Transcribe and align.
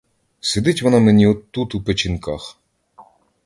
Сидить 0.39 0.81
вона 0.81 0.99
мені 0.99 1.27
от 1.27 1.51
тут 1.51 1.75
у 1.75 1.81
печінках. 1.83 2.59